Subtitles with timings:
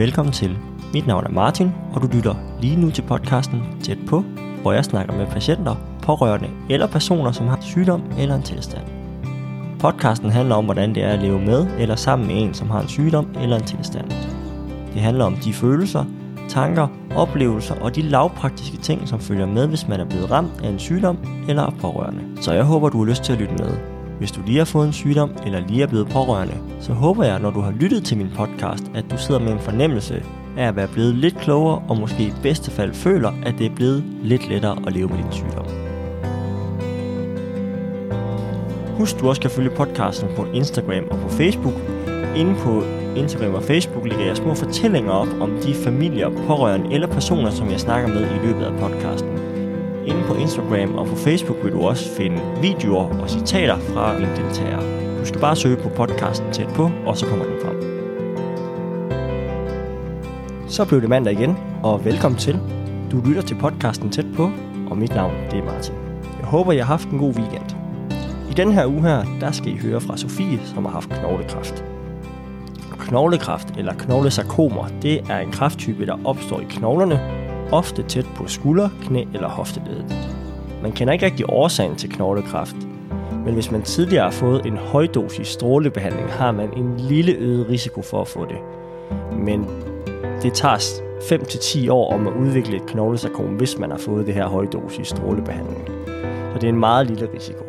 [0.00, 0.58] Velkommen til.
[0.92, 4.24] Mit navn er Martin, og du lytter lige nu til podcasten Tæt på,
[4.62, 8.82] hvor jeg snakker med patienter, pårørende eller personer, som har sygdom eller en tilstand.
[9.80, 12.80] Podcasten handler om, hvordan det er at leve med eller sammen med en, som har
[12.80, 14.10] en sygdom eller en tilstand.
[14.94, 16.04] Det handler om de følelser,
[16.48, 20.68] tanker, oplevelser og de lavpraktiske ting, som følger med, hvis man er blevet ramt af
[20.68, 22.42] en sygdom eller er pårørende.
[22.42, 23.99] Så jeg håber, du har lyst til at lytte med.
[24.20, 27.38] Hvis du lige har fået en sygdom eller lige er blevet pårørende, så håber jeg,
[27.38, 30.22] når du har lyttet til min podcast, at du sidder med en fornemmelse
[30.56, 33.74] af at være blevet lidt klogere og måske i bedste fald føler, at det er
[33.74, 35.66] blevet lidt lettere at leve med din sygdom.
[38.98, 41.74] Husk, du også kan følge podcasten på Instagram og på Facebook.
[42.36, 42.82] Inde på
[43.16, 47.70] Instagram og Facebook lægger jeg små fortællinger op om de familier, pårørende eller personer, som
[47.70, 49.29] jeg snakker med i løbet af podcasten.
[50.06, 54.22] Inde på Instagram og på Facebook vil du også finde videoer og citater fra en
[54.22, 54.80] deltager.
[55.20, 57.80] Du skal bare søge på podcasten tæt på, og så kommer den frem.
[60.68, 62.58] Så blev det mandag igen, og velkommen til.
[63.12, 64.50] Du lytter til podcasten tæt på,
[64.90, 65.94] og mit navn det er Martin.
[66.40, 67.76] Jeg håber, jeg har haft en god weekend.
[68.50, 71.84] I den her uge her, der skal I høre fra Sofie, som har haft knoglekræft.
[72.98, 77.39] Knoglekræft eller knoglesarkomer, det er en kræfttype, der opstår i knoglerne,
[77.72, 80.16] ofte tæt på skulder, knæ eller hofteledet.
[80.82, 82.76] Man kender ikke rigtig årsagen til knoglekræft,
[83.44, 88.02] men hvis man tidligere har fået en højdosis strålebehandling, har man en lille øget risiko
[88.02, 88.58] for at få det.
[89.38, 89.66] Men
[90.42, 90.76] det tager
[91.20, 95.88] 5-10 år om at udvikle et knoglesarkom, hvis man har fået det her højdosis strålebehandling.
[96.52, 97.64] Så det er en meget lille risiko.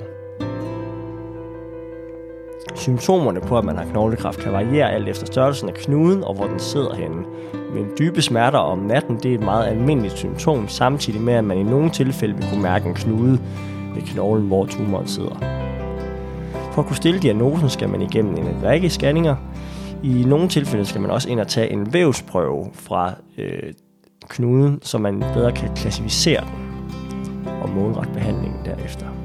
[2.76, 6.45] Symptomerne på, at man har knoglekræft, kan variere alt efter størrelsen af knuden og hvor
[6.45, 7.26] den sidder henne.
[7.73, 11.58] Men dybe smerter om natten det er et meget almindeligt symptom, samtidig med, at man
[11.58, 13.40] i nogle tilfælde vil kunne mærke en knude
[13.95, 15.36] ved knoglen, hvor tumoren sidder.
[16.72, 19.36] For at kunne stille diagnosen skal man igennem en række scanninger.
[20.03, 23.73] I nogle tilfælde skal man også ind og tage en vævsprøve fra øh,
[24.30, 29.20] knuden, så man bedre kan klassificere den og målrette behandlingen derefter.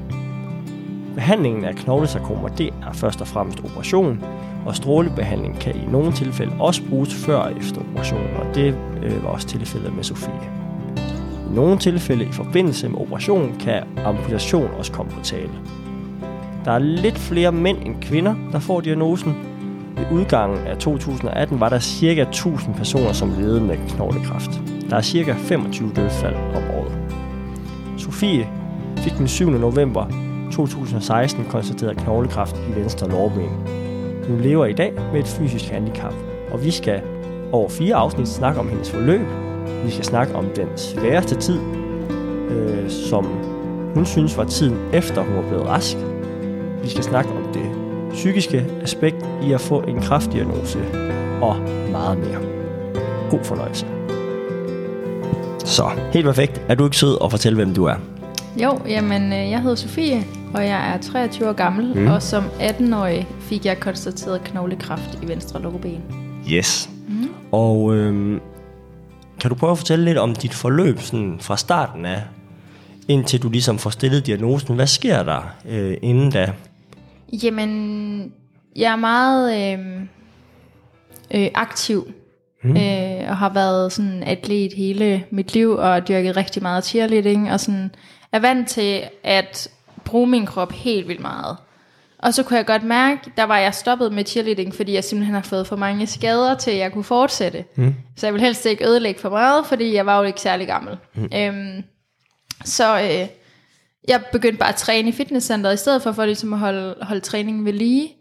[1.17, 4.23] Behandlingen af knoglesarkomer det er først og fremmest operation,
[4.65, 9.23] og strålebehandling kan i nogle tilfælde også bruges før og efter operationen, og det øh,
[9.23, 10.49] var også tilfældet med Sofie.
[11.51, 15.49] I nogle tilfælde i forbindelse med operation kan amputation også komme på tale.
[16.65, 19.35] Der er lidt flere mænd end kvinder, der får diagnosen.
[19.95, 22.21] Ved udgangen af 2018 var der ca.
[22.21, 24.61] 1000 personer, som levede med knoglekræft.
[24.89, 25.33] Der er ca.
[25.37, 26.97] 25 dødsfald om året.
[27.97, 28.47] Sofie
[28.97, 29.49] fik den 7.
[29.49, 30.26] november
[30.65, 33.49] 2016 konstateret knoglekræft i venstre lårben.
[34.27, 36.13] Hun lever i dag med et fysisk handicap,
[36.51, 37.01] og vi skal
[37.51, 39.21] over fire afsnit snakke om hendes forløb.
[39.85, 41.59] Vi skal snakke om den sværeste tid,
[42.49, 43.25] øh, som
[43.93, 45.97] hun synes var tiden efter hun var blevet rask.
[46.83, 47.71] Vi skal snakke om det
[48.13, 50.79] psykiske aspekt i at få en kraftdiagnose
[51.41, 51.55] og
[51.91, 52.39] meget mere.
[53.29, 53.85] God fornøjelse.
[55.65, 56.61] Så, helt perfekt.
[56.69, 57.95] Er du ikke sød og fortælle, hvem du er?
[58.63, 60.23] Jo, jamen øh, jeg hedder Sofie,
[60.57, 62.07] og jeg er 23 år gammel, mm.
[62.07, 66.03] og som 18-årig fik jeg konstateret knoglekræft i venstre lårben.
[66.51, 66.89] Yes.
[67.07, 67.29] Mm.
[67.51, 68.39] Og øhm,
[69.39, 72.23] kan du prøve at fortælle lidt om dit forløb sådan fra starten af,
[73.07, 74.75] indtil du ligesom får stillet diagnosen?
[74.75, 76.53] Hvad sker der øh, inden da?
[77.43, 78.31] Jamen,
[78.75, 80.01] jeg er meget øh,
[81.33, 82.07] øh, aktiv,
[82.63, 82.77] mm.
[82.77, 87.59] øh, og har været sådan atlet hele mit liv, og dyrket rigtig meget cheerleading, og
[87.59, 87.91] sådan
[88.31, 89.69] er vant til at
[90.07, 91.57] bruge min krop helt vildt meget.
[92.19, 95.35] Og så kunne jeg godt mærke, der var jeg stoppet med cheerleading, fordi jeg simpelthen
[95.35, 97.65] har fået for mange skader til, at jeg kunne fortsætte.
[97.75, 97.95] Mm.
[98.15, 100.97] Så jeg ville helst ikke ødelægge for meget, fordi jeg var jo ikke særlig gammel.
[101.15, 101.29] Mm.
[101.35, 101.83] Øhm,
[102.65, 103.27] så øh,
[104.07, 107.21] jeg begyndte bare at træne i fitnesscenteret, i stedet for, for ligesom at holde, holde
[107.21, 108.15] træningen ved lige.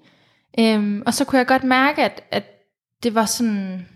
[0.61, 2.45] Øhm, og så kunne jeg godt mærke, at, at
[3.03, 3.87] det var sådan,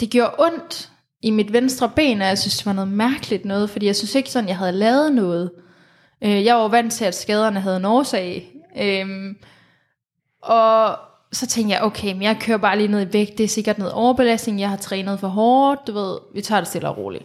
[0.00, 0.90] det gjorde ondt
[1.22, 4.14] i mit venstre ben, og jeg synes, det var noget mærkeligt noget, fordi jeg synes
[4.14, 5.50] ikke sådan, jeg havde lavet noget.
[6.24, 8.52] Øh, jeg var vant til, at skaderne havde en årsag.
[8.80, 9.34] Øh,
[10.42, 10.98] og
[11.32, 13.78] så tænkte jeg, okay, men jeg kører bare lige ned i vægt, det er sikkert
[13.78, 17.24] noget overbelastning, jeg har trænet for hårdt, du ved, vi tager det stille og roligt.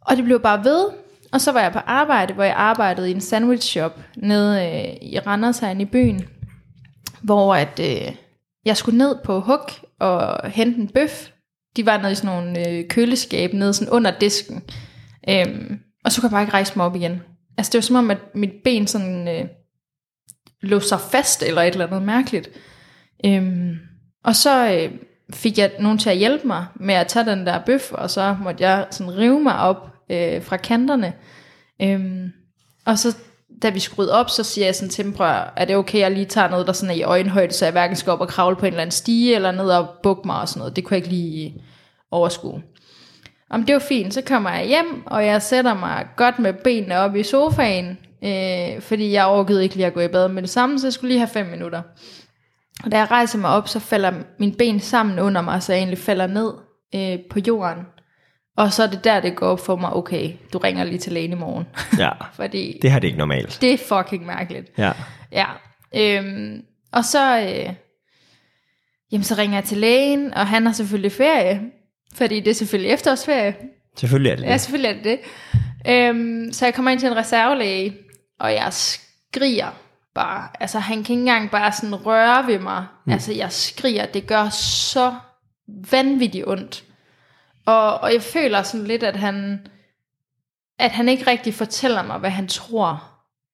[0.00, 0.88] Og det blev bare ved,
[1.32, 5.08] og så var jeg på arbejde, hvor jeg arbejdede i en sandwich shop nede øh,
[5.08, 6.28] i Randers herinde i byen,
[7.22, 8.14] hvor at, øh,
[8.64, 9.70] jeg skulle ned på hug
[10.00, 11.28] og hente en bøf.
[11.76, 14.62] De var nede i sådan nogle øh, køleskab, nede sådan under disken.
[15.28, 17.22] Øhm, og så kunne jeg bare ikke rejse mig op igen.
[17.58, 19.44] Altså det var som om, at mit ben sådan øh,
[20.62, 22.50] lå sig fast, eller et eller andet mærkeligt.
[23.26, 23.76] Øhm,
[24.24, 24.92] og så øh,
[25.32, 28.36] fik jeg nogen til at hjælpe mig med at tage den der bøf, og så
[28.42, 31.12] måtte jeg sådan rive mig op øh, fra kanterne.
[31.82, 32.32] Øhm,
[32.86, 33.16] og så
[33.62, 35.26] da vi skruede op, så siger jeg sådan til dem, prøv,
[35.56, 37.96] er det okay, jeg lige tager noget, der sådan er i øjenhøjde, så jeg hverken
[37.96, 40.48] skal op og kravle på en eller anden stige, eller ned og bukke mig og
[40.48, 40.76] sådan noget.
[40.76, 41.62] Det kunne jeg ikke lige øh,
[42.10, 42.62] overskue.
[43.52, 46.98] Om det var fint, så kommer jeg hjem, og jeg sætter mig godt med benene
[46.98, 50.50] op i sofaen, øh, fordi jeg orkede ikke lige at gå i bad med det
[50.50, 51.82] samme, så jeg skulle lige have fem minutter.
[52.84, 55.78] Og da jeg rejser mig op, så falder mine ben sammen under mig, så jeg
[55.78, 56.52] egentlig falder ned
[56.94, 57.84] øh, på jorden.
[58.56, 61.12] Og så er det der, det går op for mig, okay, du ringer lige til
[61.12, 61.66] lægen i morgen.
[61.98, 62.10] Ja,
[62.40, 63.58] fordi det her det ikke normalt.
[63.60, 64.70] det er fucking mærkeligt.
[64.78, 64.92] Ja.
[65.32, 65.46] Ja.
[65.96, 66.62] Øhm,
[66.92, 67.74] og så, øh,
[69.12, 71.60] jamen, så ringer jeg til lægen, og han har selvfølgelig ferie,
[72.14, 73.54] fordi det er selvfølgelig efterårsferie.
[73.96, 74.60] Selvfølgelig er det Ja, det.
[74.60, 75.18] selvfølgelig er det det.
[75.92, 77.96] Øhm, så jeg kommer ind til en reservelæge,
[78.40, 79.68] og jeg skriger
[80.14, 80.48] bare.
[80.60, 82.86] Altså, han kan ikke engang bare sådan røre ved mig.
[83.06, 83.12] Mm.
[83.12, 84.06] Altså, jeg skriger.
[84.06, 85.14] Det gør så
[85.90, 86.84] vanvittigt ondt.
[87.66, 89.66] Og, og jeg føler sådan lidt, at han,
[90.78, 93.04] at han ikke rigtig fortæller mig, hvad han tror.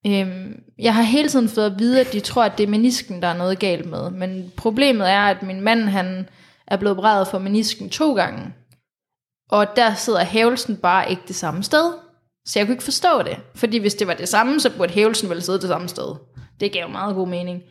[0.06, 3.22] Øhm, jeg har hele tiden fået at vide, at de tror, at det er menisken,
[3.22, 4.11] der er noget galt med.
[4.11, 6.28] Men problemet er, at min mand han
[6.70, 8.54] er blevet opereret for menisken to gange.
[9.50, 11.92] Og der sidder hævelsen bare ikke det samme sted.
[12.46, 13.36] Så jeg kunne ikke forstå det.
[13.54, 16.14] Fordi hvis det var det samme, så burde hævelsen vel sidde det samme sted.
[16.60, 17.62] Det gav meget god mening.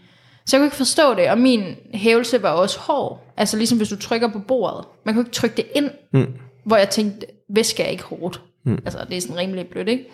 [0.45, 3.33] Så jeg kunne ikke forstå det, og min hævelse var også hård.
[3.38, 4.85] Altså ligesom hvis du trykker på bordet.
[5.05, 6.33] Man kunne ikke trykke det ind, Mm.
[6.65, 8.41] hvor jeg tænkte, væske er ikke hårdt.
[8.65, 8.79] Mm.
[8.85, 10.05] Altså det er sådan rimelig blødt, ikke?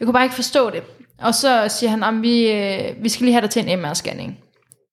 [0.00, 0.82] Jeg kunne bare ikke forstå det.
[1.18, 4.32] Og så siger han, at vi, øh, vi skal lige have dig til en MR-scanning.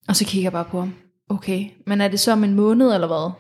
[0.07, 0.94] Og så kigger jeg bare på ham.
[1.30, 3.31] Okay, men er det så om en måned eller hvad?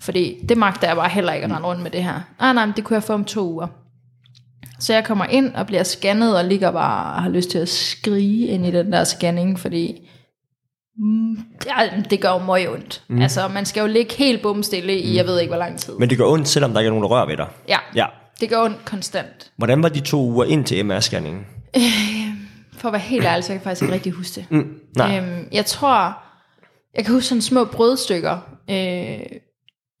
[0.00, 2.20] Fordi det magter jeg bare heller ikke at rende rundt med det her.
[2.38, 3.66] Ah, nej, men det kunne jeg få om to uger.
[4.78, 7.68] Så jeg kommer ind og bliver scannet og ligger bare og har lyst til at
[7.68, 10.08] skrige ind i den der scanning, fordi
[10.98, 11.32] mm,
[11.66, 13.02] ja, det gør jo meget ondt.
[13.08, 13.22] Mm.
[13.22, 15.92] Altså, man skal jo ligge helt bumstille i, jeg ved ikke hvor lang tid.
[15.98, 17.46] Men det gør ondt, selvom der ikke er nogen, der rører ved dig.
[17.68, 18.06] Ja, Ja.
[18.40, 19.52] det gør ondt konstant.
[19.56, 21.46] Hvordan var de to uger ind til MR-scanningen?
[22.78, 24.46] For at være helt ærlig, så kan jeg faktisk ikke rigtig huske det.
[24.50, 24.74] Mm.
[24.96, 25.18] Nej.
[25.18, 26.18] Øhm, jeg tror,
[26.96, 28.38] jeg kan huske sådan små brødstykker.
[28.70, 29.20] Øh,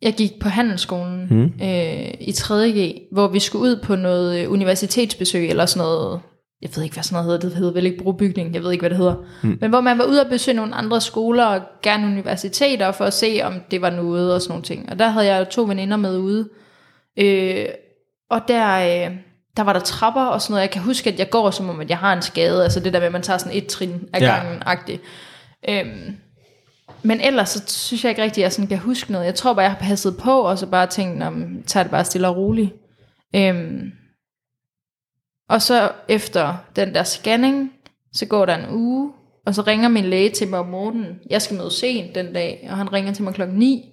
[0.02, 1.42] jeg gik på handelsskolen mm.
[1.62, 6.20] øh, i 3.G, hvor vi skulle ud på noget øh, universitetsbesøg, eller sådan noget,
[6.62, 8.82] jeg ved ikke, hvad sådan noget hedder, det hedder vel ikke brugbygning, jeg ved ikke,
[8.82, 9.14] hvad det hedder.
[9.42, 9.58] Mm.
[9.60, 13.14] Men hvor man var ude og besøge nogle andre skoler, og gerne universiteter, for at
[13.14, 14.90] se, om det var noget og sådan nogle ting.
[14.90, 16.48] Og der havde jeg to veninder med ude.
[17.18, 17.66] Øh,
[18.30, 19.16] og der, øh,
[19.56, 20.62] der var der trapper og sådan noget.
[20.62, 22.62] Jeg kan huske, at jeg går som om, at jeg har en skade.
[22.62, 24.26] Altså det der med, at man tager sådan et trin af Ja.
[24.26, 25.02] gangen-agtigt.
[25.68, 26.16] Øhm,
[27.04, 29.26] men ellers så synes jeg ikke rigtig, at jeg sådan kan huske noget.
[29.26, 32.04] Jeg tror bare, jeg har passet på, og så bare tænkt, om tager det bare
[32.04, 32.70] stille og roligt.
[33.36, 33.92] Øhm,
[35.48, 37.72] og så efter den der scanning,
[38.12, 39.12] så går der en uge,
[39.46, 41.18] og så ringer min læge til mig om morgenen.
[41.30, 43.90] Jeg skal møde sent den dag, og han ringer til mig klokken 9.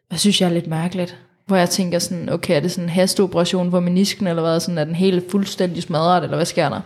[0.00, 1.18] Og jeg synes, jeg er lidt mærkeligt.
[1.46, 4.60] Hvor jeg tænker sådan, okay, er det sådan en hasteoperation for menisken, eller hvad?
[4.60, 6.80] Sådan, er den helt fuldstændig smadret, eller hvad sker der?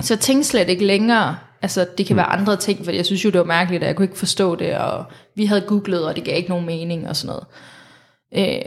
[0.00, 3.30] Så tænkte slet ikke længere, altså det kan være andre ting, for jeg synes jo,
[3.30, 5.04] det var mærkeligt, at jeg kunne ikke forstå det, og
[5.36, 7.46] vi havde googlet, og det gav ikke nogen mening, og sådan noget.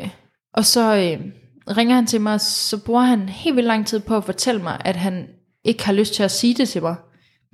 [0.01, 0.09] Øh,
[0.53, 1.19] og så øh,
[1.77, 4.81] ringer han til mig, så bruger han helt vildt lang tid på at fortælle mig,
[4.85, 5.27] at han
[5.65, 6.95] ikke har lyst til at sige det til mig,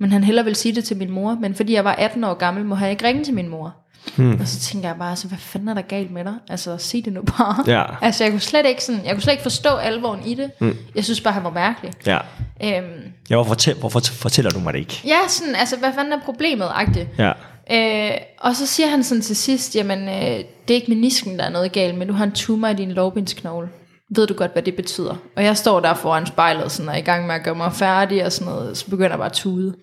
[0.00, 2.34] men han hellere vil sige det til min mor, men fordi jeg var 18 år
[2.34, 3.76] gammel, må han ikke ringe til min mor.
[4.16, 4.40] Hmm.
[4.40, 6.34] Og så tænker jeg bare, altså, hvad fanden er der galt med dig?
[6.48, 7.64] Altså, sig det nu bare.
[7.66, 7.84] Ja.
[8.02, 10.50] Altså, jeg kunne slet ikke, sådan, jeg kunne slet ikke forstå alvoren i det.
[10.60, 10.76] Mm.
[10.94, 11.92] Jeg synes bare, han var mærkelig.
[12.06, 12.18] Ja.
[12.64, 15.02] Øhm, ja hvorfor, fortæl, hvorfor fortæller du mig det ikke?
[15.04, 17.08] ja, sådan, altså, hvad fanden er problemet, agtigt?
[17.18, 17.32] Ja.
[17.72, 21.44] Øh, og så siger han sådan til sidst, jamen, øh, det er ikke menisken, der
[21.44, 23.68] er noget galt, men du har en tumor i din lårbindsknogle.
[24.14, 25.16] Ved du godt, hvad det betyder?
[25.36, 27.72] Og jeg står der foran spejlet, sådan, og er i gang med at gøre mig
[27.72, 29.74] færdig, og sådan noget, så begynder jeg bare at tude.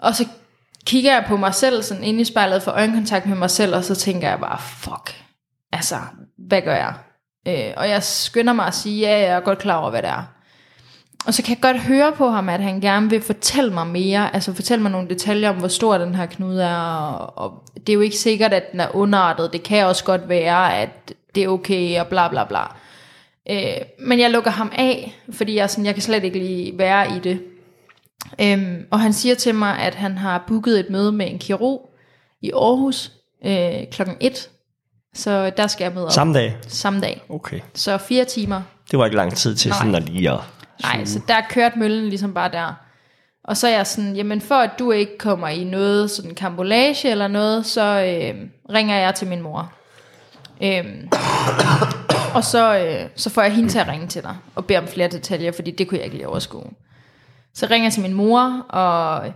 [0.00, 0.26] Og så
[0.86, 3.84] kigger jeg på mig selv, sådan inde i spejlet, for øjenkontakt med mig selv, og
[3.84, 5.22] så tænker jeg bare, fuck,
[5.72, 5.96] altså,
[6.48, 6.94] hvad gør jeg?
[7.48, 10.10] Øh, og jeg skynder mig at sige, ja, jeg er godt klar over, hvad det
[10.10, 10.35] er.
[11.26, 14.34] Og så kan jeg godt høre på ham, at han gerne vil fortælle mig mere,
[14.34, 17.88] altså fortælle mig nogle detaljer om, hvor stor den her knude er, og, og det
[17.88, 19.52] er jo ikke sikkert, at den er underartet.
[19.52, 22.60] Det kan også godt være, at det er okay, og bla bla bla.
[23.50, 27.16] Øh, men jeg lukker ham af, fordi jeg, sådan, jeg kan slet ikke lige være
[27.16, 27.40] i det.
[28.40, 31.90] Øhm, og han siger til mig, at han har booket et møde med en kirurg
[32.42, 33.12] i Aarhus
[33.46, 34.48] øh, klokken 1.
[35.14, 36.56] Så der skal jeg møde op Samme dag?
[36.68, 37.22] samme dag.
[37.28, 37.60] Okay.
[37.74, 38.62] Så fire timer.
[38.90, 39.78] Det var ikke lang tid til Nej.
[39.78, 40.38] sådan at lige at...
[40.82, 42.74] Nej, så der kørte møllen ligesom bare der.
[43.44, 47.10] Og så er jeg sådan, jamen for at du ikke kommer i noget sådan kambolage
[47.10, 49.72] eller noget, så øh, ringer jeg til min mor.
[50.62, 51.08] Øhm,
[52.34, 54.86] og så, øh, så får jeg hende til at ringe til dig og bede om
[54.86, 56.70] flere detaljer, fordi det kunne jeg ikke lige overskue.
[57.54, 59.32] Så ringer jeg til min mor, og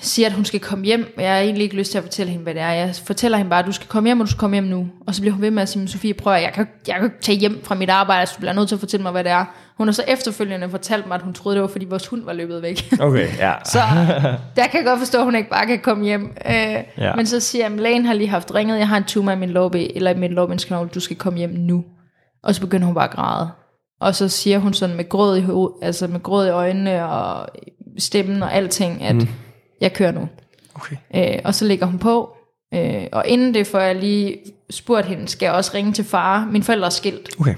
[0.00, 1.14] siger, at hun skal komme hjem.
[1.18, 2.70] Jeg har egentlig ikke lyst til at fortælle hende, hvad det er.
[2.70, 4.88] Jeg fortæller hende bare, at du skal komme hjem, og du skal komme hjem nu.
[5.06, 7.10] Og så bliver hun ved med at sige, Sofie, prøv at, jeg kan, jeg kan
[7.20, 9.32] tage hjem fra mit arbejde, så du bliver nødt til at fortælle mig, hvad det
[9.32, 9.44] er.
[9.76, 12.32] Hun har så efterfølgende fortalt mig, at hun troede, det var, fordi vores hund var
[12.32, 12.92] løbet væk.
[13.00, 13.52] Okay, ja.
[13.64, 13.78] så
[14.56, 16.36] der kan jeg godt forstå, at hun ikke bare kan komme hjem.
[16.46, 17.16] Øh, ja.
[17.16, 19.36] Men så siger jeg, at lægen har lige haft ringet, jeg har en tumor i
[19.36, 21.84] min lårben, eller i min lårbensknogle, du skal komme hjem nu.
[22.42, 23.50] Og så begynder hun bare at græde.
[24.00, 27.48] Og så siger hun sådan med gråd i, hoved, altså med gråd i øjnene og
[27.98, 29.28] stemmen og alting, at mm.
[29.80, 30.28] jeg kører nu.
[30.74, 30.96] Okay.
[31.14, 32.36] Øh, og så ligger hun på.
[32.74, 34.36] Øh, og inden det får jeg lige
[34.70, 36.48] spurgt hende, skal jeg også ringe til far?
[36.52, 37.28] Min forældre er skilt.
[37.40, 37.54] Okay.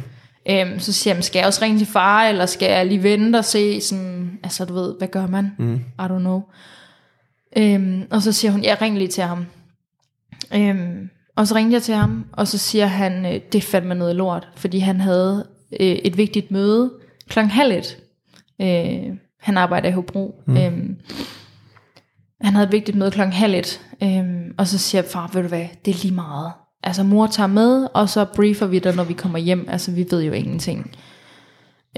[0.50, 3.36] Øhm, så siger jeg, skal jeg også ringe til far, eller skal jeg lige vente
[3.36, 5.50] og se, sådan, altså du ved, hvad gør man?
[5.58, 5.74] Mm.
[5.74, 6.42] I don't know.
[7.56, 9.46] Øhm, og så siger hun, jeg ringer lige til ham.
[10.54, 13.96] Øhm, og så ringte jeg til ham, og så siger han, øh, det fandt mig
[13.96, 15.46] noget lort, fordi han havde
[15.80, 16.92] øh, et vigtigt møde
[17.28, 17.98] klokken halv et.
[18.60, 20.42] Øh, han arbejder i Hobro.
[20.46, 20.56] Mm.
[20.56, 20.96] Øhm,
[22.40, 25.42] han havde et vigtigt møde klokken halv et, øhm, og så siger jeg, far, ved
[25.42, 26.52] du hvad, det er lige meget.
[26.82, 29.66] Altså mor tager med, og så briefer vi dig, når vi kommer hjem.
[29.68, 30.96] Altså vi ved jo ingenting.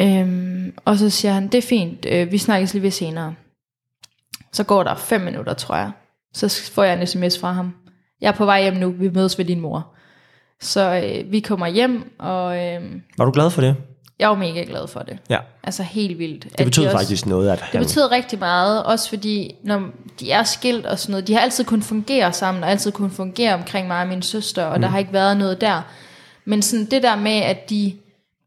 [0.01, 3.35] Øhm, og så siger han, det er fint, øh, vi snakkes lige ved senere.
[4.53, 5.91] Så går der fem minutter, tror jeg.
[6.35, 7.75] Så får jeg en sms fra ham.
[8.21, 9.95] Jeg er på vej hjem nu, vi mødes ved din mor.
[10.61, 12.57] Så øh, vi kommer hjem, og...
[12.57, 12.83] Øh,
[13.19, 13.77] Var du glad for det?
[14.19, 15.19] Jeg var mega glad for det.
[15.31, 15.39] Ja.
[15.63, 16.47] Altså helt vildt.
[16.59, 19.83] Det betyder de faktisk også, noget, at Det betyder rigtig meget, også fordi, når
[20.21, 23.11] de er skilt og sådan noget, de har altid kun fungere sammen, og altid kun
[23.11, 24.83] fungere omkring mig og min søster, og mm.
[24.83, 25.83] der har ikke været noget der.
[26.45, 27.93] Men sådan det der med, at de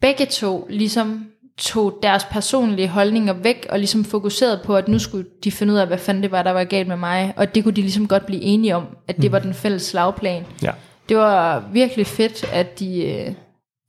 [0.02, 1.26] begge to ligesom
[1.58, 5.78] tog deres personlige holdninger væk, og ligesom fokuserede på, at nu skulle de finde ud
[5.78, 8.08] af, hvad fanden det var, der var galt med mig, og det kunne de ligesom
[8.08, 9.32] godt blive enige om, at det mm.
[9.32, 10.46] var den fælles slagplan.
[10.64, 10.72] Ja.
[11.10, 13.34] Det var virkelig fedt, at de, øh,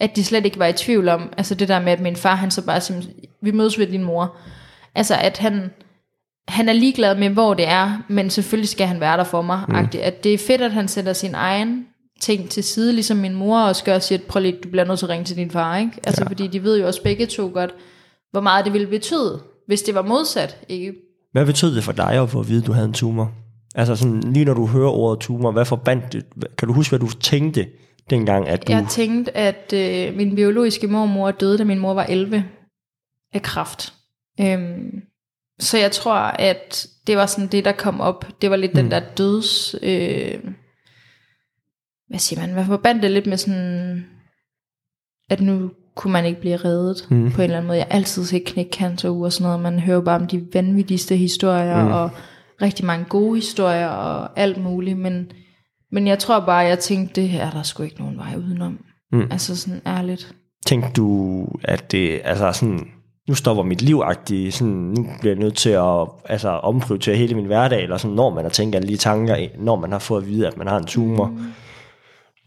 [0.01, 2.35] at de slet ikke var i tvivl om, altså det der med, at min far,
[2.35, 3.03] han så bare siger,
[3.43, 4.37] vi mødes ved din mor.
[4.95, 5.71] Altså at han,
[6.49, 9.61] han er ligeglad med, hvor det er, men selvfølgelig skal han være der for mig.
[9.69, 9.75] Mm.
[10.03, 11.87] At det er fedt, at han sætter sin egen
[12.21, 14.99] ting til side, ligesom min mor også gør, og siger, prøv lige, du bliver nødt
[14.99, 15.93] til at ringe til din far, ikke?
[16.07, 16.31] Altså ja.
[16.31, 17.75] fordi de ved jo også begge to godt,
[18.31, 20.95] hvor meget det ville betyde, hvis det var modsat, ikke?
[21.33, 23.33] Hvad betød det for dig at få at vide, at du havde en tumor?
[23.75, 26.25] Altså sådan, lige når du hører ordet tumor, hvad forbandt det?
[26.59, 27.67] Kan du huske, hvad du tænkte
[28.11, 28.73] dengang, at du...
[28.73, 32.45] Jeg tænkte, at øh, min biologiske mormor døde, da min mor var 11
[33.33, 33.95] af kræft.
[34.41, 35.03] Øhm,
[35.59, 38.27] så jeg tror, at det var sådan det, der kom op.
[38.43, 38.81] Det var lidt mm.
[38.81, 39.75] den der døds...
[39.83, 40.39] Øh,
[42.09, 42.53] hvad siger man?
[42.53, 44.07] Hvad forbandt det lidt med sådan...
[45.31, 47.31] At nu kunne man ikke blive reddet mm.
[47.31, 47.79] på en eller anden måde.
[47.79, 49.61] Jeg har altid set knækcancer og sådan noget.
[49.61, 51.93] Man hører bare om de vanvittigste historier, mm.
[51.93, 52.11] og
[52.63, 54.99] rigtig mange gode historier, og alt muligt.
[54.99, 55.33] Men
[55.93, 58.79] men jeg tror bare, jeg tænkte, det her er der sgu ikke nogen vej udenom.
[59.13, 59.29] Mm.
[59.31, 60.35] Altså sådan ærligt.
[60.67, 62.89] Tænkte du, at det, altså sådan,
[63.29, 64.03] nu stopper mit liv
[64.51, 68.31] sådan, nu bliver jeg nødt til at altså, omprioritere hele min hverdag, eller sådan, når
[68.35, 70.79] man har tænkt alle de tanker, når man har fået at vide, at man har
[70.79, 71.27] en tumor.
[71.27, 71.45] Mm.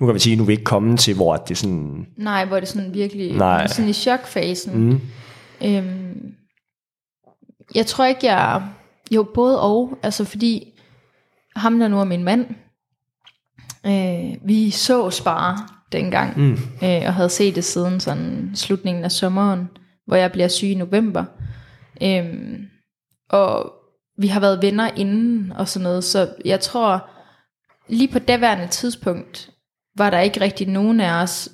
[0.01, 2.05] Nu kan vi sige, at nu vil ikke komme til, hvor det sådan...
[2.17, 3.67] Nej, hvor det sådan virkelig, Nej.
[3.67, 4.83] sådan i chokfasen.
[4.83, 5.01] Mm.
[5.65, 6.33] Øhm,
[7.75, 8.63] jeg tror ikke, jeg...
[9.11, 10.79] Jo, både og, altså fordi
[11.55, 12.45] ham der nu er min mand,
[13.85, 15.57] Øh, vi så Spare
[15.91, 16.51] dengang, mm.
[16.83, 19.69] øh, og havde set det siden sådan slutningen af sommeren,
[20.07, 21.25] hvor jeg bliver syg i november.
[22.03, 22.59] Øh,
[23.29, 23.73] og
[24.17, 27.09] vi har været venner inden og sådan noget, så jeg tror,
[27.89, 29.49] lige på daværende tidspunkt,
[29.97, 31.49] var der ikke rigtig nogen af os,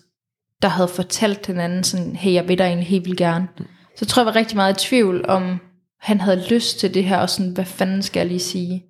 [0.62, 3.48] der havde fortalt hinanden sådan, hey, jeg vil dig egentlig helt vildt gerne.
[3.96, 5.60] Så jeg tror, jeg var rigtig meget i tvivl om,
[6.00, 8.86] han havde lyst til det her, og sådan, hvad fanden skal jeg lige sige?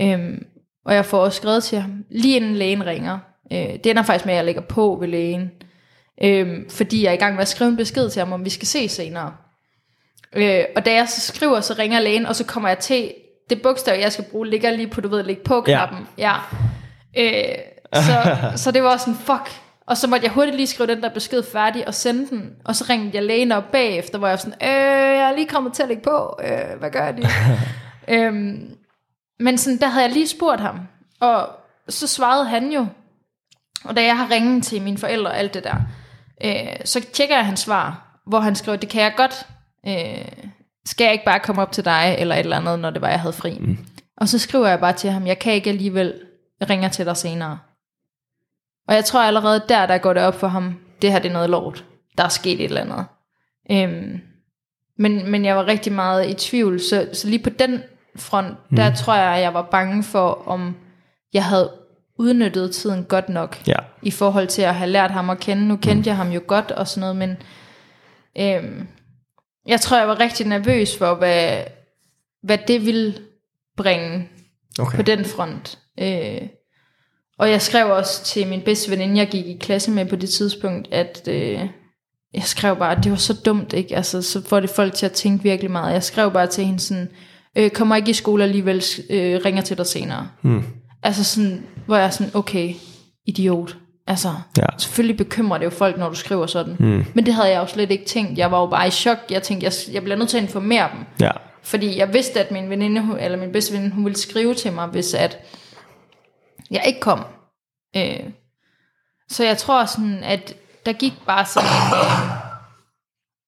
[0.00, 0.46] Øhm,
[0.84, 3.18] og jeg får også skrevet til ham, lige inden lægen ringer.
[3.52, 5.50] Øh, det ender faktisk med, at jeg lægger på ved lægen.
[6.24, 8.50] Øh, fordi jeg er i gang med at skrive en besked til ham, om vi
[8.50, 9.32] skal se senere.
[10.36, 13.12] Øh, og da jeg så skriver, så ringer lægen, og så kommer jeg til,
[13.50, 16.06] det bogstav, jeg skal bruge, ligger lige på, du ved, ligge på knappen.
[16.18, 16.34] Ja.
[17.16, 17.50] ja.
[17.50, 17.58] Øh,
[17.94, 19.60] så, så det var sådan, fuck.
[19.86, 22.50] Og så måtte jeg hurtigt lige skrive den der besked færdig og sende den.
[22.64, 25.48] Og så ringede jeg lægen op bagefter, hvor jeg var sådan, øh, jeg er lige
[25.48, 26.40] kommet til at lægge på.
[26.44, 27.28] Øh, hvad gør jeg lige?
[28.26, 28.76] øhm,
[29.40, 30.80] men sådan, der havde jeg lige spurgt ham,
[31.20, 31.48] og
[31.88, 32.86] så svarede han jo,
[33.84, 35.76] og da jeg har ringet til mine forældre og alt det der,
[36.44, 39.46] øh, så tjekker jeg hans svar, hvor han skrev, det kan jeg godt,
[39.86, 40.48] øh,
[40.86, 43.08] skal jeg ikke bare komme op til dig, eller et eller andet, når det var,
[43.08, 43.58] jeg havde fri.
[43.60, 43.78] Mm.
[44.16, 46.14] Og så skriver jeg bare til ham, jeg kan ikke alligevel,
[46.60, 47.58] jeg ringer til dig senere.
[48.88, 51.32] Og jeg tror allerede der, der går det op for ham, det her det er
[51.32, 51.84] noget lort,
[52.18, 53.06] der er sket et eller andet.
[53.70, 54.20] Øhm,
[54.98, 57.82] men, men jeg var rigtig meget i tvivl, så, så lige på den
[58.20, 58.76] front, mm.
[58.76, 60.76] der tror jeg, jeg var bange for, om
[61.32, 61.72] jeg havde
[62.18, 63.76] udnyttet tiden godt nok, ja.
[64.02, 65.68] i forhold til at have lært ham at kende.
[65.68, 66.06] Nu kendte mm.
[66.06, 67.36] jeg ham jo godt og sådan noget, men
[68.38, 68.88] øhm,
[69.66, 71.62] jeg tror, jeg var rigtig nervøs for, hvad,
[72.42, 73.14] hvad det ville
[73.76, 74.28] bringe
[74.78, 74.96] Okay.
[74.96, 75.78] på den front.
[76.00, 76.48] Øh,
[77.38, 80.30] og jeg skrev også til min bedste veninde, jeg gik i klasse med på det
[80.30, 81.60] tidspunkt, at øh,
[82.34, 83.96] jeg skrev bare, at det var så dumt, ikke?
[83.96, 85.92] Altså, så får det folk til at tænke virkelig meget.
[85.92, 87.08] Jeg skrev bare til hende sådan,
[87.58, 90.28] øh, kommer ikke i skole alligevel, øh, ringer til dig senere.
[90.42, 90.64] Hmm.
[91.02, 92.74] Altså sådan, hvor jeg er sådan, okay,
[93.26, 93.76] idiot.
[94.06, 94.62] Altså, Ja.
[94.78, 96.74] selvfølgelig bekymrer det jo folk, når du skriver sådan.
[96.78, 97.04] Hmm.
[97.14, 98.38] Men det havde jeg jo slet ikke tænkt.
[98.38, 99.18] Jeg var jo bare i chok.
[99.30, 101.04] Jeg tænkte, jeg, jeg bliver nødt til at informere dem.
[101.20, 101.30] Ja.
[101.62, 104.72] Fordi jeg vidste, at min veninde, hun- eller min bedste veninde, hun ville skrive til
[104.72, 105.38] mig, hvis at
[106.70, 107.24] jeg ikke kom.
[107.96, 108.20] Øh,
[109.30, 110.54] så jeg tror sådan, at
[110.86, 112.39] der gik bare sådan en, øh,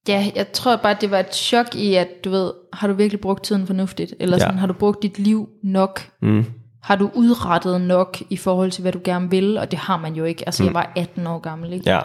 [0.08, 3.20] ja, jeg tror bare, det var et chok i, at du ved, har du virkelig
[3.20, 4.14] brugt tiden fornuftigt?
[4.20, 4.60] Eller sådan, Ja.
[4.60, 6.00] har du brugt dit liv nok?
[6.22, 6.44] Mm.
[6.82, 9.58] Har du udrettet nok i forhold til, hvad du gerne vil?
[9.58, 10.42] Og det har man jo ikke.
[10.48, 11.90] Altså, jeg var 18 år gammel, ikke?
[11.90, 12.00] Ja.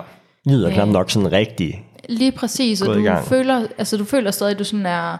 [0.45, 1.85] Lyder knap nok sådan rigtig.
[2.09, 5.17] Lige præcis, og du føler, altså du føler stadig, at du sådan er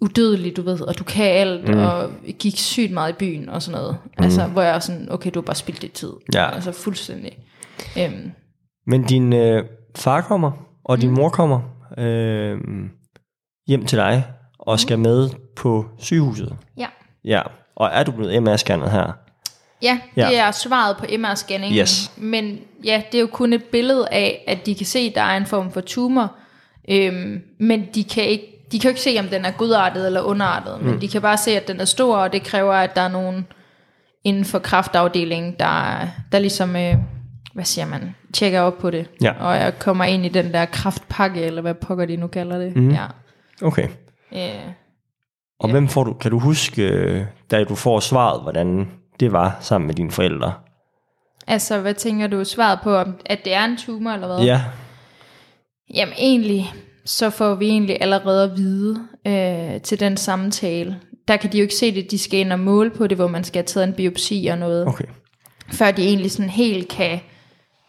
[0.00, 1.78] udødelig, du ved, og du kan alt, mm.
[1.78, 3.96] og gik sygt meget i byen og sådan noget.
[4.18, 4.24] Mm.
[4.24, 6.12] Altså, hvor jeg er sådan, okay, du har bare spildt dit tid.
[6.34, 6.54] Ja.
[6.54, 7.38] Altså fuldstændig.
[7.98, 8.30] Øhm,
[8.86, 9.64] Men din øh,
[9.96, 10.50] far kommer,
[10.84, 11.60] og din mor kommer
[11.98, 12.58] øh,
[13.66, 14.24] hjem til dig,
[14.58, 16.56] og skal med på sygehuset.
[16.76, 16.86] ja.
[17.24, 17.42] Ja.
[17.76, 19.12] Og er du blevet MR-scannet her?
[19.82, 20.28] Ja, Ja.
[20.28, 21.78] det er svaret på MR-scanningen.
[21.80, 22.12] Yes.
[22.16, 25.22] Men ja, det er jo kun et billede af, at de kan se, at der
[25.22, 26.32] er en form for tumor.
[26.90, 30.20] Øhm, men de kan, ikke, de kan jo ikke se, om den er godartet eller
[30.20, 30.80] underartet.
[30.80, 30.86] Mm.
[30.86, 33.08] Men de kan bare se, at den er stor, og det kræver, at der er
[33.08, 33.46] nogen
[34.24, 36.94] inden for kraftafdelingen, der, der ligesom, øh,
[37.54, 39.06] hvad siger man, tjekker op på det.
[39.22, 39.32] Ja.
[39.40, 42.76] Og jeg kommer ind i den der kraftpakke, eller hvad pokker de nu kalder det.
[42.76, 42.90] Mm.
[42.90, 43.06] Ja.
[43.62, 43.88] Okay.
[44.34, 44.40] Øh,
[45.60, 48.88] Og hvem får du, kan du huske, øh, da du får svaret, hvordan
[49.20, 50.52] det var sammen med dine forældre?
[51.46, 54.44] altså, hvad tænker du svaret på, om, at det er en tumor, eller hvad?
[54.46, 54.62] Ja.
[55.94, 56.72] Jamen egentlig,
[57.04, 60.96] så får vi egentlig allerede at vide øh, til den samtale.
[61.28, 63.28] Der kan de jo ikke se det, de skal ind og måle på det, hvor
[63.28, 64.86] man skal have taget en biopsi og noget.
[64.88, 65.04] Okay.
[65.72, 67.20] Før de egentlig sådan helt kan,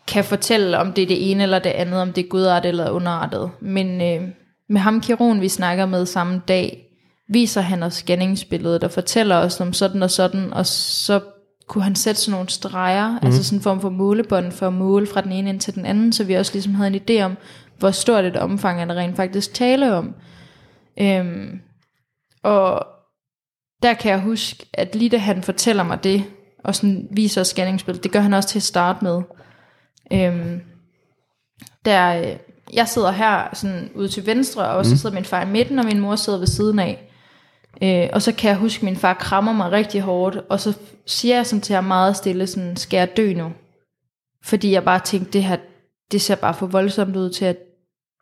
[0.08, 2.90] kan fortælle, om det er det ene eller det andet, om det er godartet eller
[2.90, 3.52] underartet.
[3.60, 4.30] Men øh,
[4.70, 6.82] med ham kirurgen, vi snakker med samme dag,
[7.30, 11.20] viser han os scanningsbilledet og fortæller os om sådan og sådan, og så
[11.68, 13.20] kunne han sætte sådan nogle streger, mm.
[13.28, 15.86] altså sådan en form for målebånd for at måle fra den ene ind til den
[15.86, 17.38] anden, så vi også ligesom havde en idé om,
[17.80, 20.16] hvor stort et omfang er der rent faktisk tale om.
[21.02, 21.60] Øhm,
[22.44, 22.88] og
[23.84, 26.24] der kan jeg huske, at lige da han fortæller mig det,
[26.64, 29.22] og sådan viser os scanningsbilledet, det gør han også til at starte med.
[30.14, 30.62] Øhm,
[31.86, 32.36] der, øh,
[32.74, 35.86] jeg sidder her sådan ude til venstre, og så sidder min far i midten, og
[35.86, 37.12] min mor sidder ved siden af.
[37.84, 40.78] Øh, og så kan jeg huske, at min far krammer mig rigtig hårdt, og så
[41.06, 43.52] siger jeg sådan til ham meget stille, sådan, skal jeg dø nu?
[44.44, 45.58] Fordi jeg bare tænkte, det her,
[46.12, 47.58] det ser bare for voldsomt ud til, at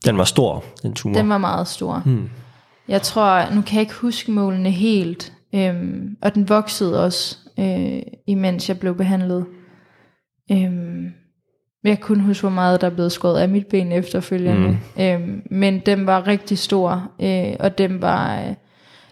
[0.06, 1.16] Den var stor, den tumor.
[1.18, 2.02] den var meget stor.
[2.06, 2.30] Hmm.
[2.88, 8.02] Jeg tror, nu kan jeg ikke huske målene helt, øhm, og den voksede også, øh,
[8.28, 9.46] imens jeg blev behandlet.
[10.52, 11.12] Øhm,
[11.84, 14.80] jeg kunne huske, hvor meget der er blevet skåret af mit ben efterfølgende.
[14.98, 15.04] Mm.
[15.04, 18.42] Øhm, men den var rigtig stor, øh, og den var...
[18.42, 18.54] Øh,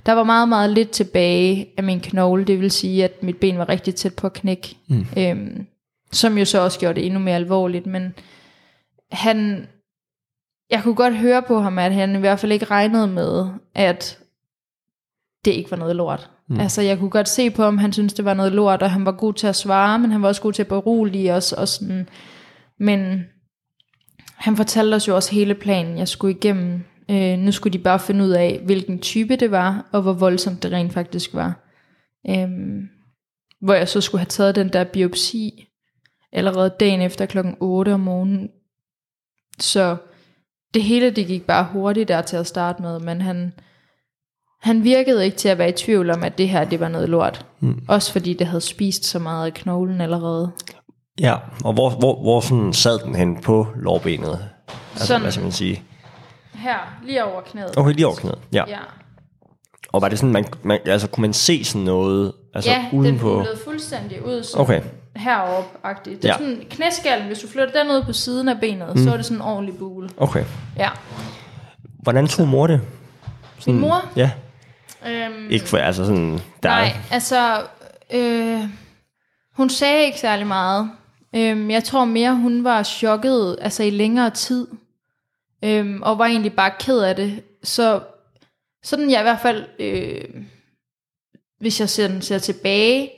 [0.05, 3.57] der var meget, meget lidt tilbage af min knogle, det vil sige, at mit ben
[3.57, 4.75] var rigtig tæt på at knække.
[4.87, 5.05] Mm.
[5.17, 5.65] Øhm,
[6.11, 8.13] som jo så også gjorde det endnu mere alvorligt, men
[9.11, 9.67] han,
[10.69, 14.19] jeg kunne godt høre på ham, at han i hvert fald ikke regnede med, at
[15.45, 16.29] det ikke var noget lort.
[16.47, 16.59] Mm.
[16.59, 19.05] Altså jeg kunne godt se på ham, han syntes det var noget lort, og han
[19.05, 21.53] var god til at svare, men han var også god til at berolige os.
[21.53, 22.09] Og sådan.
[22.81, 23.25] Men
[24.35, 26.83] han fortalte os jo også hele planen, jeg skulle igennem.
[27.09, 30.63] Øh, nu skulle de bare finde ud af, hvilken type det var, og hvor voldsomt
[30.63, 31.59] det rent faktisk var.
[32.29, 32.89] Øhm,
[33.61, 35.67] hvor jeg så skulle have taget den der biopsi,
[36.31, 38.49] allerede dagen efter klokken 8 om morgenen.
[39.59, 39.97] Så
[40.73, 43.53] det hele det gik bare hurtigt der til at starte med, men han,
[44.61, 47.09] han virkede ikke til at være i tvivl om, at det her det var noget
[47.09, 47.45] lort.
[47.59, 47.85] Mm.
[47.87, 50.51] Også fordi det havde spist så meget af knoglen allerede.
[51.21, 54.49] Ja, og hvor, hvor, hvor sådan sad den hen på lårbenet?
[54.93, 55.21] Altså, Sådan.
[55.21, 55.83] hvad skal man sige?
[56.53, 57.77] Her, lige over knæet.
[57.77, 58.37] Okay, lige over knæet.
[58.53, 58.63] Ja.
[58.67, 58.77] Ja,
[59.91, 62.99] Og var det sådan, man, man, altså kunne man se sådan noget altså ja den
[62.99, 63.33] udenpå?
[63.35, 64.81] bullede fuldstændig ud sådan Okay.
[65.15, 66.21] heroppe-agtigt.
[66.21, 66.37] Det er Ja.
[66.37, 69.03] sådan knæskallen, hvis du flytter den ud på siden af benet, mm.
[69.03, 70.09] så er det sådan en ordentlig bule.
[70.17, 70.45] Okay.
[70.77, 70.89] Ja.
[72.03, 72.81] Hvordan tog mor det?
[73.67, 74.05] Min mor?
[74.15, 74.31] Ja,
[75.07, 76.39] Øhm, ikke for altså sådan...
[76.63, 77.61] Der Nej, altså,
[78.13, 78.59] øh,
[79.57, 80.91] hun sagde ikke særlig meget.
[81.35, 84.67] Øhm, jeg tror mere, hun var chokket altså i længere tid,
[85.63, 87.43] øhm, og var egentlig bare ked af det.
[87.63, 88.01] Så
[88.83, 90.43] sådan jeg i hvert fald, øh,
[91.59, 93.11] hvis jeg ser, ser tilbage,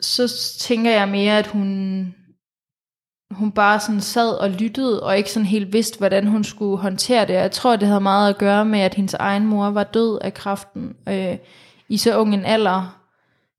[0.00, 2.14] så tænker jeg mere, at hun,
[3.30, 7.26] hun bare sådan sad og lyttede, og ikke sådan helt vidste, hvordan hun skulle håndtere
[7.26, 7.34] det.
[7.34, 10.34] Jeg tror, det havde meget at gøre med, at hendes egen mor var død af
[10.34, 11.38] kræften øh,
[11.88, 13.02] i så ung en alder.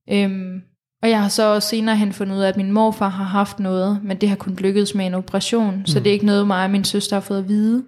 [0.10, 0.62] Øhm,
[1.04, 3.60] og jeg har så også senere hen fundet ud af, at min morfar har haft
[3.60, 5.86] noget, men det har kun lykkedes med en operation, mm.
[5.86, 7.86] så det er ikke noget, mig og min søster har fået at vide.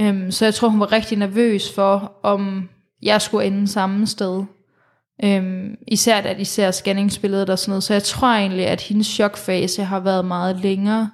[0.00, 2.68] Øhm, så jeg tror, hun var rigtig nervøs for, om
[3.02, 4.44] jeg skulle ende samme sted.
[5.24, 7.82] Øhm, især da de ser scanningsbilledet og sådan noget.
[7.82, 11.10] Så jeg tror egentlig, at hendes chokfase har været meget længere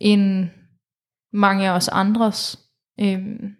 [0.00, 0.48] end
[1.32, 2.58] mange af os andres.
[3.00, 3.50] Øhm,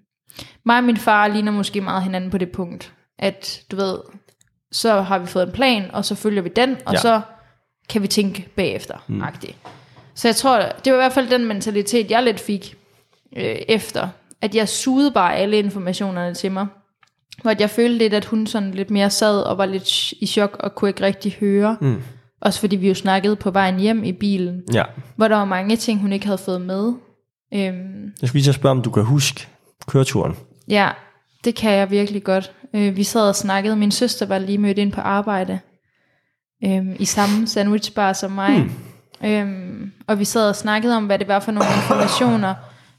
[0.66, 3.98] mig og min far ligner måske meget hinanden på det punkt, at du ved,
[4.72, 6.98] så har vi fået en plan, og så følger vi den, og Ja.
[7.00, 7.20] så
[7.88, 8.94] kan vi tænke bagefter.
[9.06, 9.22] Mm.
[10.14, 12.74] Så jeg tror, det var i hvert fald den mentalitet, jeg lidt fik
[13.36, 14.08] øh, efter,
[14.42, 16.66] at jeg sugede bare alle informationerne til mig.
[17.42, 20.56] Hvor jeg følte lidt, at hun sådan lidt mere sad og var lidt i chok,
[20.60, 21.76] og kunne ikke rigtig høre.
[21.80, 22.02] Mm.
[22.40, 24.84] Også fordi vi jo snakkede på vejen hjem i bilen, Ja.
[25.16, 26.92] hvor der var mange ting, hun ikke havde fået med.
[27.54, 29.46] Øhm, Jeg skulle lige så spørge, om du kan huske
[29.86, 30.36] køreturen.
[30.68, 30.90] Ja,
[31.44, 32.52] det kan jeg virkelig godt.
[32.74, 33.76] Øh, vi sad og snakkede.
[33.76, 35.58] Min søster var lige mødt ind på arbejde.
[36.64, 38.62] Øhm, I samme sandwichbar som mig.
[38.62, 39.30] Hmm.
[39.30, 42.54] Øhm, og vi sad og snakkede om, hvad det var for nogle informationer,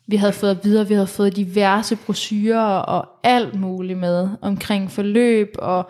[0.08, 0.88] vi havde fået videre.
[0.88, 4.30] Vi havde fået diverse brochurer og alt muligt med.
[4.42, 5.90] Omkring forløb og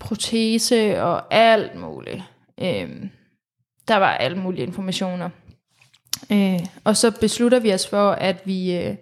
[0.00, 2.22] protese og alt muligt.
[2.60, 3.10] Øhm,
[3.88, 5.30] der var alle mulige informationer.
[6.32, 8.76] Øh, og så beslutter vi os for, at vi...
[8.76, 8.94] Øh,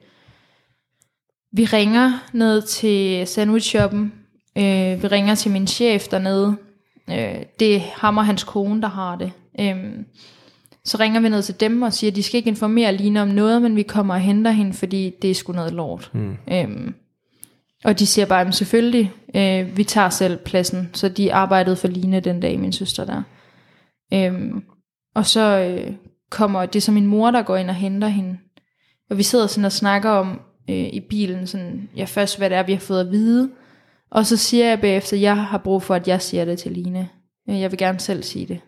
[1.53, 4.13] vi ringer ned til sandwichshoppen.
[4.59, 6.57] Øh, vi ringer til min chef dernede.
[7.11, 9.33] Øh, det er ham og hans kone, der har det.
[9.61, 10.05] Øh,
[10.85, 13.29] så ringer vi ned til dem og siger, at de skal ikke informere Line om
[13.29, 16.11] noget, men vi kommer og henter hende, fordi det er sgu noget lort.
[16.15, 16.37] Mm.
[16.53, 16.93] Øh,
[17.85, 20.91] og de siger bare, at selvfølgelig, øh, vi tager selv pladsen.
[20.93, 23.23] Så de arbejdede for Line den dag, min søster der.
[24.15, 24.53] Øh,
[25.15, 25.93] og så øh,
[26.31, 28.39] kommer det så min mor, der går ind og henter hende.
[29.11, 32.59] Og vi sidder sådan og snakker om øh, i bilen, sådan, ja først hvad det
[32.59, 33.51] er, vi har fået at vide.
[34.11, 36.73] Og så siger jeg bagefter, at jeg har brug for, at jeg siger det til
[36.73, 37.09] Line.
[37.51, 38.61] Øh, Jeg vil gerne selv sige det.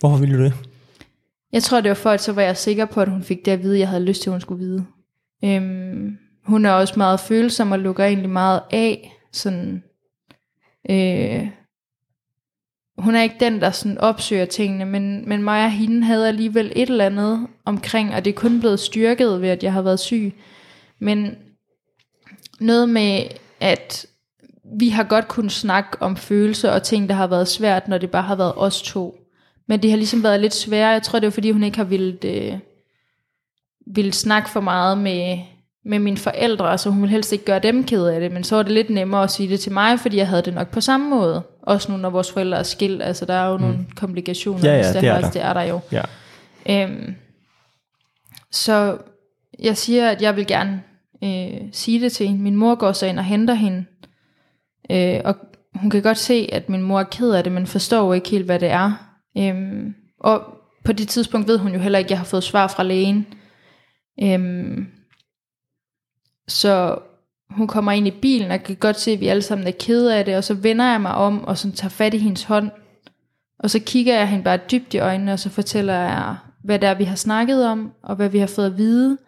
[0.00, 0.54] Hvorfor ville du det?
[1.52, 3.52] Jeg tror, det var for, at så var jeg sikker på, at hun fik det
[3.52, 4.84] at vide, jeg havde lyst til, at hun skulle vide.
[5.44, 9.12] Øhm, hun er også meget følsom og lukker egentlig meget af.
[9.32, 9.82] Sådan,
[10.90, 11.48] øh,
[12.98, 16.72] hun er ikke den, der sådan opsøger tingene, men, men mig og hende havde alligevel
[16.76, 20.00] et eller andet omkring, og det er kun blevet styrket ved, at jeg har været
[20.00, 20.32] syg.
[21.02, 21.36] Men
[22.60, 23.22] noget med,
[23.60, 24.06] at
[24.78, 28.10] vi har godt kunnet snakke om følelser og ting, der har været svært, når det
[28.10, 29.18] bare har været os to.
[29.66, 30.90] Men det har ligesom været lidt sværere.
[30.90, 32.58] Jeg tror, det er fordi, hun ikke har ville, øh,
[33.86, 35.38] ville snakke for meget med,
[35.84, 38.32] med mine forældre, så hun ville helst ikke gøre dem kede af det.
[38.32, 40.54] Men så var det lidt nemmere at sige det til mig, fordi jeg havde det
[40.54, 41.42] nok på samme måde.
[41.62, 43.02] Også nu, når vores forældre er skilt.
[43.02, 43.62] Altså, der er jo mm.
[43.62, 44.68] nogle komplikationer.
[44.68, 45.30] Ja, ja, hvis det er der.
[45.30, 45.80] Det er der jo.
[45.92, 46.02] Ja.
[46.68, 47.14] Øhm,
[48.50, 48.98] så
[49.58, 50.82] jeg siger, at jeg vil gerne
[51.24, 52.42] øh, sige det til hende.
[52.42, 53.84] Min mor går så ind og henter hende.
[54.90, 55.36] Øh, og
[55.74, 58.30] hun kan godt se, at min mor er ked af det, men forstår jo ikke
[58.30, 59.16] helt, hvad det er.
[59.38, 60.44] Øhm, og
[60.84, 63.26] på det tidspunkt ved hun jo heller ikke, at jeg har fået svar fra lægen.
[64.22, 64.86] Øhm,
[66.48, 66.98] så
[67.50, 70.16] hun kommer ind i bilen, og kan godt se, at vi alle sammen er kede
[70.16, 72.70] af det, og så vender jeg mig om, og så tager fat i hendes hånd,
[73.58, 76.88] og så kigger jeg hende bare dybt i øjnene, og så fortæller jeg, hvad det
[76.88, 79.18] er, vi har snakket om, og hvad vi har fået at vide.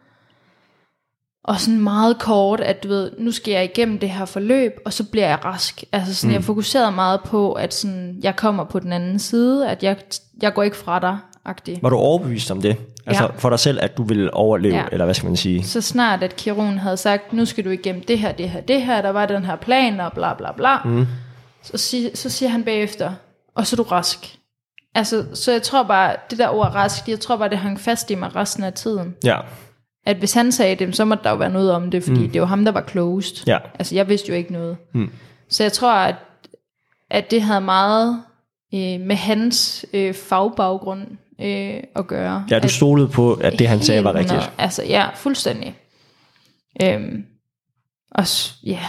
[1.44, 4.92] Og sådan meget kort, at du ved, nu skal jeg igennem det her forløb, og
[4.92, 5.85] så bliver jeg rask.
[5.92, 6.35] Altså sådan, mm.
[6.35, 9.96] jeg fokuserede meget på, at sådan, jeg kommer på den anden side, at jeg,
[10.42, 11.78] jeg går ikke fra dig, agtig.
[11.83, 12.76] Var du overbevist om det?
[13.07, 13.30] Altså Ja.
[13.38, 14.85] for dig selv, at du ville overleve, Ja.
[14.92, 15.64] eller hvad skal man sige?
[15.64, 18.83] Så snart, at kirurgen havde sagt, nu skal du igennem det her, det her, det
[18.83, 20.76] her, der var den her plan, og bla bla bla.
[20.85, 21.07] Mm.
[21.62, 23.12] Så, sig, så siger han bagefter,
[23.54, 24.37] og så er du rask.
[24.94, 28.11] Altså, så jeg tror bare, det der ord rask, jeg tror bare, det hang fast
[28.11, 29.14] i mig resten af tiden.
[29.24, 29.37] Ja,
[30.07, 32.31] At hvis han sagde det, så måtte der jo være noget om det, fordi mm.
[32.31, 33.47] det var ham, der var closed.
[33.47, 33.59] ja.
[33.75, 34.77] Altså, jeg vidste jo ikke noget.
[34.95, 35.11] Mm.
[35.49, 36.14] Så jeg tror, at,
[37.11, 38.23] at det havde meget
[38.75, 41.07] øh, med hans øh, fagbaggrund
[41.40, 42.47] øh, at gøre.
[42.51, 44.33] Ja, du At- stolede på, at det han sagde var rigtigt.
[44.33, 44.53] 100.
[44.59, 45.79] Altså, ja, fuldstændig.
[46.83, 47.25] Øhm,
[48.11, 48.25] og
[48.62, 48.81] ja,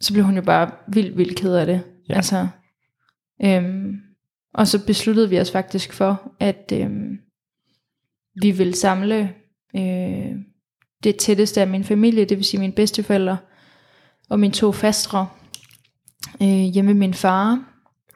[0.00, 1.82] så blev hun jo bare vildt, vildt ked af det.
[2.08, 2.14] Ja.
[2.14, 2.48] Altså,
[3.44, 3.96] øhm,
[4.54, 7.18] og så besluttede vi os faktisk for, at øhm,
[8.42, 9.30] vi ville samle
[9.76, 10.32] øh,
[11.04, 13.36] det tætteste af min familie, det vil sige mine bedsteforældre
[14.28, 15.28] og mine to fastre
[16.42, 17.64] øh, hjemme med min far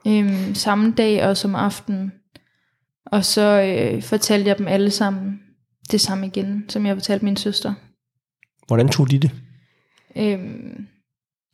[0.06, 2.12] øh, samme dag og som aften.
[3.06, 5.40] Og så øh, fortalte jeg dem alle sammen
[5.90, 7.74] det samme igen, som jeg fortalte min søster.
[8.66, 9.30] Hvordan tog de det?
[10.16, 10.86] Øhm,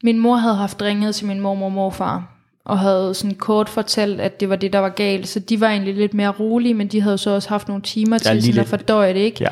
[0.04, 4.20] min mor havde haft ringet til min mormor og morfar, og havde sådan kort fortalt,
[4.20, 5.28] at det var det, der var galt.
[5.28, 8.18] Så de var egentlig lidt mere rolige, men de havde så også haft nogle timer
[8.18, 8.68] til lige sådan at lidt.
[8.68, 9.48] fordøje det, ikke?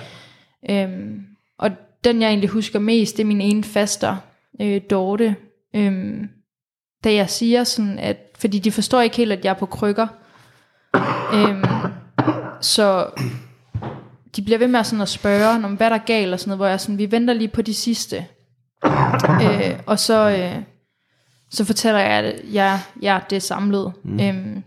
[0.68, 0.84] Ja.
[0.84, 1.20] Øhm,
[1.61, 1.70] og
[2.05, 4.16] den, jeg egentlig husker mest, det er min ene faster,
[4.61, 5.37] øh, Dorte.
[5.77, 6.29] Øhm,
[7.05, 10.07] da jeg siger sådan, at, fordi de forstår ikke helt, at jeg er på krykker.
[11.35, 11.64] Øhm,
[12.61, 13.11] så
[14.37, 16.59] de bliver ved med sådan at spørge, om hvad der er galt og sådan noget,
[16.59, 18.27] hvor jeg sådan, vi venter lige på de sidste.
[19.42, 20.62] Øh, og så, øh,
[21.51, 23.92] så fortæller jeg, at jeg, jeg det er samlet.
[24.03, 24.20] Mm.
[24.20, 24.62] Øhm,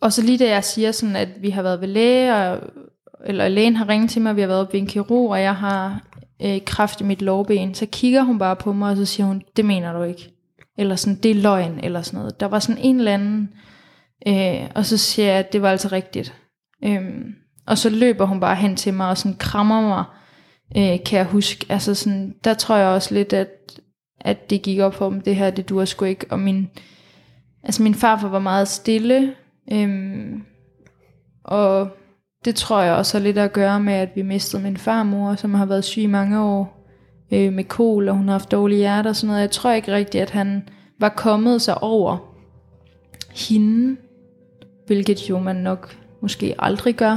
[0.00, 2.60] og så lige da jeg siger sådan, at vi har været ved læge, og,
[3.24, 5.54] eller lægen har ringet til mig, vi har været oppe ved en kirurg, og jeg
[5.56, 6.02] har
[6.42, 9.42] øh, kraft i mit lårben, så kigger hun bare på mig, og så siger hun,
[9.56, 10.30] det mener du ikke.
[10.78, 12.40] Eller sådan, det er løgn, eller sådan noget.
[12.40, 13.48] Der var sådan en eller anden,
[14.26, 16.34] øh, og så siger jeg, at det var altså rigtigt.
[16.84, 17.34] Øhm,
[17.66, 20.04] og så løber hun bare hen til mig, og sådan krammer mig,
[20.76, 21.66] øh, kan jeg huske.
[21.68, 23.80] Altså sådan, der tror jeg også lidt, at,
[24.20, 26.26] at det gik op for dem, det her, det duer sgu ikke.
[26.30, 26.70] Og min,
[27.64, 29.34] altså min farfar var meget stille,
[29.72, 30.42] øhm,
[31.44, 31.88] og
[32.44, 35.54] det tror jeg også har lidt at gøre med, at vi mistede min farmor, som
[35.54, 36.86] har været syg i mange år
[37.32, 39.40] øh, med kol, og hun har haft dårlige hjerter og sådan noget.
[39.40, 42.16] Jeg tror ikke rigtigt, at han var kommet sig over
[43.30, 43.96] hende,
[44.86, 47.16] hvilket jo man nok måske aldrig gør.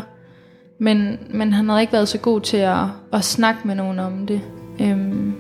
[0.79, 4.27] Men, men han havde ikke været så god til at, at snakke med nogen om
[4.27, 4.41] det.
[4.81, 5.33] Øhm,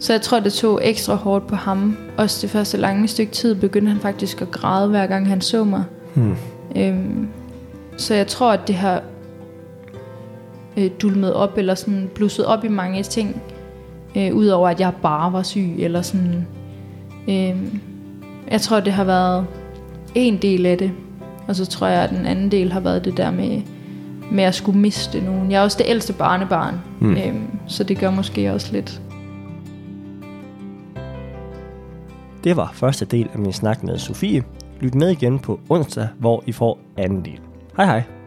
[0.00, 1.96] så jeg tror, det tog ekstra hårdt på ham.
[2.16, 5.64] Også det første lange stykke tid begyndte han faktisk at græde, hver gang han så
[5.64, 5.84] mig.
[6.14, 6.36] Hmm.
[6.76, 7.28] Øhm,
[7.96, 9.02] så jeg tror, at det har
[10.76, 13.42] øh, dulmet op, eller sådan blusset op i mange ting,
[14.16, 16.46] øh, udover at jeg bare var syg, eller sådan.
[17.28, 17.56] Øh,
[18.50, 19.46] jeg tror, det har været
[20.14, 20.92] en del af det,
[21.48, 23.62] og så tror jeg, at den anden del har været det der med,
[24.32, 25.50] med at skulle miste nogen.
[25.50, 27.16] Jeg er også det ældste barnebarn, mm.
[27.16, 27.34] øh,
[27.66, 29.00] så det gør måske også lidt.
[32.44, 34.44] Det var første del af min snak med Sofie.
[34.80, 37.40] Lyt med igen på onsdag, hvor I får anden del.
[37.74, 38.19] 嗨嗨。